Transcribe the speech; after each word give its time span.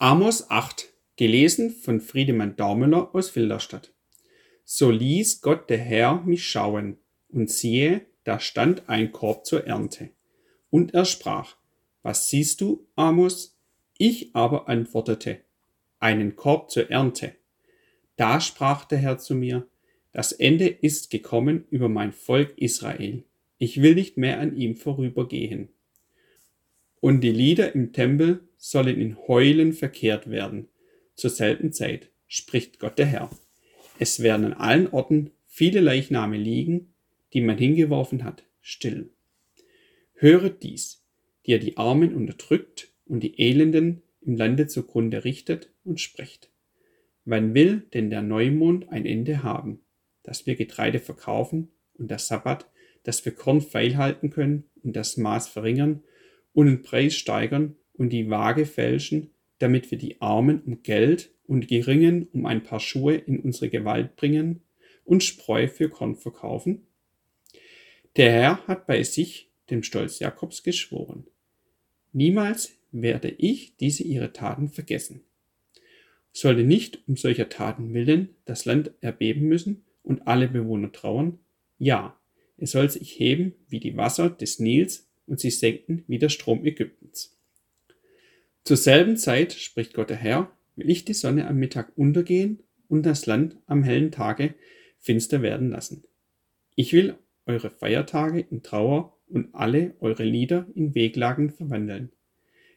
Amos 0.00 0.48
8, 0.48 0.94
gelesen 1.16 1.72
von 1.72 2.00
Friedemann 2.00 2.54
Daumeler 2.54 3.12
aus 3.16 3.30
Filderstadt. 3.30 3.92
So 4.64 4.92
ließ 4.92 5.40
Gott 5.40 5.68
der 5.68 5.78
Herr 5.78 6.22
mich 6.22 6.46
schauen, 6.46 6.98
und 7.30 7.50
siehe, 7.50 8.02
da 8.22 8.38
stand 8.38 8.88
ein 8.88 9.10
Korb 9.10 9.44
zur 9.44 9.66
Ernte. 9.66 10.10
Und 10.70 10.94
er 10.94 11.04
sprach, 11.04 11.56
Was 12.04 12.30
siehst 12.30 12.60
du, 12.60 12.86
Amos? 12.94 13.58
Ich 13.98 14.36
aber 14.36 14.68
antwortete, 14.68 15.40
Einen 15.98 16.36
Korb 16.36 16.70
zur 16.70 16.88
Ernte. 16.92 17.34
Da 18.14 18.40
sprach 18.40 18.84
der 18.84 18.98
Herr 18.98 19.18
zu 19.18 19.34
mir, 19.34 19.66
Das 20.12 20.30
Ende 20.30 20.68
ist 20.68 21.10
gekommen 21.10 21.64
über 21.70 21.88
mein 21.88 22.12
Volk 22.12 22.56
Israel. 22.56 23.24
Ich 23.58 23.82
will 23.82 23.96
nicht 23.96 24.16
mehr 24.16 24.38
an 24.38 24.56
ihm 24.56 24.76
vorübergehen. 24.76 25.70
Und 27.00 27.22
die 27.22 27.32
Lieder 27.32 27.74
im 27.74 27.92
Tempel 27.92 28.47
sollen 28.58 29.00
in 29.00 29.16
Heulen 29.28 29.72
verkehrt 29.72 30.28
werden. 30.28 30.68
Zur 31.14 31.30
selben 31.30 31.72
Zeit, 31.72 32.10
spricht 32.26 32.78
Gott 32.78 32.98
der 32.98 33.06
Herr. 33.06 33.30
Es 33.98 34.22
werden 34.22 34.46
an 34.46 34.52
allen 34.52 34.88
Orten 34.88 35.30
viele 35.46 35.80
Leichname 35.80 36.36
liegen, 36.36 36.92
die 37.32 37.40
man 37.40 37.56
hingeworfen 37.56 38.24
hat, 38.24 38.44
still. 38.60 39.10
Höret 40.14 40.62
dies, 40.62 41.02
die 41.46 41.52
ihr 41.52 41.58
die 41.58 41.76
Armen 41.76 42.14
unterdrückt 42.14 42.92
und 43.06 43.20
die 43.20 43.40
Elenden 43.40 44.02
im 44.20 44.36
Lande 44.36 44.66
zugrunde 44.66 45.24
richtet 45.24 45.70
und 45.84 46.00
sprecht. 46.00 46.50
Wann 47.24 47.54
will 47.54 47.86
denn 47.94 48.10
der 48.10 48.22
Neumond 48.22 48.90
ein 48.90 49.06
Ende 49.06 49.42
haben, 49.42 49.80
dass 50.22 50.46
wir 50.46 50.56
Getreide 50.56 50.98
verkaufen 50.98 51.70
und 51.94 52.10
der 52.10 52.18
Sabbat, 52.18 52.68
dass 53.04 53.24
wir 53.24 53.32
Korn 53.32 53.60
feilhalten 53.60 54.30
können 54.30 54.64
und 54.82 54.96
das 54.96 55.16
Maß 55.16 55.48
verringern 55.48 56.02
und 56.52 56.66
den 56.66 56.82
Preis 56.82 57.14
steigern 57.14 57.76
und 57.98 58.10
die 58.10 58.30
Waage 58.30 58.64
fälschen, 58.64 59.30
damit 59.58 59.90
wir 59.90 59.98
die 59.98 60.20
Armen 60.20 60.62
um 60.62 60.82
Geld 60.82 61.30
und 61.46 61.68
Geringen 61.68 62.28
um 62.32 62.46
ein 62.46 62.62
paar 62.62 62.80
Schuhe 62.80 63.16
in 63.16 63.40
unsere 63.40 63.68
Gewalt 63.68 64.16
bringen 64.16 64.62
und 65.04 65.22
Spreu 65.22 65.68
für 65.68 65.88
Korn 65.88 66.14
verkaufen? 66.14 66.86
Der 68.16 68.32
Herr 68.32 68.66
hat 68.66 68.86
bei 68.86 69.02
sich, 69.02 69.50
dem 69.70 69.82
Stolz 69.82 70.18
Jakobs, 70.18 70.62
geschworen. 70.62 71.26
Niemals 72.12 72.78
werde 72.90 73.28
ich 73.36 73.76
diese 73.76 74.02
ihre 74.02 74.32
Taten 74.32 74.68
vergessen. 74.68 75.22
Sollte 76.32 76.62
nicht 76.62 77.00
um 77.06 77.16
solcher 77.16 77.48
Taten 77.48 77.94
willen 77.94 78.30
das 78.44 78.64
Land 78.64 78.92
erbeben 79.00 79.48
müssen 79.48 79.84
und 80.02 80.26
alle 80.26 80.48
Bewohner 80.48 80.92
trauern? 80.92 81.38
Ja, 81.78 82.18
es 82.56 82.72
soll 82.72 82.90
sich 82.90 83.18
heben 83.18 83.54
wie 83.68 83.80
die 83.80 83.96
Wasser 83.96 84.30
des 84.30 84.58
Nils 84.58 85.08
und 85.26 85.40
sich 85.40 85.58
senken 85.58 86.04
wie 86.06 86.18
der 86.18 86.28
Strom 86.28 86.64
Ägyptens. 86.64 87.37
Zur 88.68 88.76
selben 88.76 89.16
Zeit, 89.16 89.54
spricht 89.54 89.94
Gott 89.94 90.10
der 90.10 90.18
Herr, 90.18 90.52
will 90.76 90.90
ich 90.90 91.06
die 91.06 91.14
Sonne 91.14 91.48
am 91.48 91.56
Mittag 91.56 91.90
untergehen 91.96 92.62
und 92.86 93.06
das 93.06 93.24
Land 93.24 93.56
am 93.64 93.82
hellen 93.82 94.12
Tage 94.12 94.56
finster 94.98 95.40
werden 95.40 95.70
lassen. 95.70 96.04
Ich 96.74 96.92
will 96.92 97.16
eure 97.46 97.70
Feiertage 97.70 98.40
in 98.40 98.62
Trauer 98.62 99.16
und 99.26 99.54
alle 99.54 99.94
eure 100.00 100.24
Lieder 100.24 100.66
in 100.74 100.94
Wehklagen 100.94 101.48
verwandeln. 101.48 102.12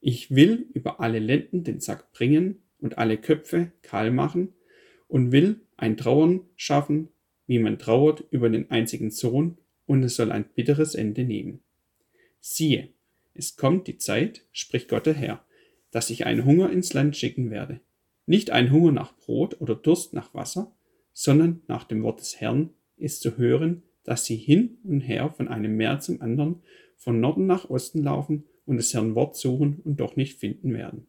Ich 0.00 0.34
will 0.34 0.68
über 0.72 1.00
alle 1.00 1.18
Lenden 1.18 1.64
den 1.64 1.80
Sack 1.80 2.14
bringen 2.14 2.62
und 2.80 2.96
alle 2.96 3.18
Köpfe 3.18 3.70
kahl 3.82 4.10
machen 4.10 4.54
und 5.06 5.32
will 5.32 5.60
ein 5.76 5.98
Trauern 5.98 6.40
schaffen, 6.56 7.08
wie 7.46 7.58
man 7.58 7.78
trauert 7.78 8.24
über 8.30 8.48
den 8.48 8.70
einzigen 8.70 9.10
Sohn, 9.10 9.58
und 9.84 10.02
es 10.02 10.16
soll 10.16 10.32
ein 10.32 10.46
bitteres 10.54 10.94
Ende 10.94 11.24
nehmen. 11.24 11.60
Siehe, 12.40 12.88
es 13.34 13.58
kommt 13.58 13.86
die 13.86 13.98
Zeit, 13.98 14.46
spricht 14.50 14.88
Gott 14.88 15.04
der 15.04 15.12
Herr, 15.12 15.44
dass 15.94 16.10
ich 16.10 16.26
einen 16.26 16.44
Hunger 16.44 16.72
ins 16.72 16.92
Land 16.92 17.16
schicken 17.16 17.52
werde. 17.52 17.78
Nicht 18.26 18.50
ein 18.50 18.72
Hunger 18.72 18.90
nach 18.90 19.16
Brot 19.16 19.60
oder 19.60 19.76
Durst 19.76 20.12
nach 20.12 20.34
Wasser, 20.34 20.74
sondern 21.12 21.62
nach 21.68 21.84
dem 21.84 22.02
Wort 22.02 22.18
des 22.18 22.40
Herrn 22.40 22.70
ist 22.96 23.20
zu 23.20 23.36
hören, 23.36 23.84
dass 24.02 24.24
sie 24.24 24.34
hin 24.34 24.78
und 24.82 25.02
her 25.02 25.30
von 25.30 25.46
einem 25.46 25.76
Meer 25.76 26.00
zum 26.00 26.20
anderen, 26.20 26.64
von 26.96 27.20
Norden 27.20 27.46
nach 27.46 27.70
Osten 27.70 28.02
laufen 28.02 28.42
und 28.66 28.78
des 28.78 28.92
Herrn 28.92 29.14
Wort 29.14 29.36
suchen 29.36 29.80
und 29.84 30.00
doch 30.00 30.16
nicht 30.16 30.40
finden 30.40 30.74
werden. 30.74 31.06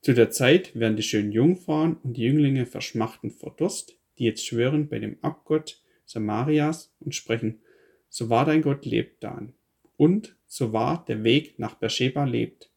Zu 0.00 0.12
der 0.12 0.32
Zeit 0.32 0.74
werden 0.74 0.96
die 0.96 1.04
schönen 1.04 1.30
Jungfrauen 1.30 1.98
und 2.02 2.16
die 2.16 2.22
Jünglinge 2.22 2.66
verschmachten 2.66 3.30
vor 3.30 3.54
Durst, 3.56 3.96
die 4.18 4.24
jetzt 4.24 4.44
schwören 4.44 4.88
bei 4.88 4.98
dem 4.98 5.18
Abgott 5.20 5.80
Samarias 6.04 6.92
und 6.98 7.14
sprechen, 7.14 7.60
so 8.08 8.28
wahr 8.28 8.44
dein 8.44 8.62
Gott 8.62 8.84
lebt 8.84 9.22
Dan. 9.22 9.52
Und 9.96 10.36
so 10.48 10.72
wahr 10.72 11.04
der 11.06 11.22
Weg 11.22 11.60
nach 11.60 11.76
Beersheba 11.76 12.24
lebt, 12.24 12.69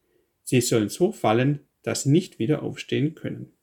Sie 0.44 0.60
sollen 0.60 0.90
so 0.90 1.10
fallen, 1.10 1.66
dass 1.82 2.04
sie 2.04 2.10
nicht 2.10 2.38
wieder 2.38 2.62
aufstehen 2.62 3.14
können. 3.14 3.54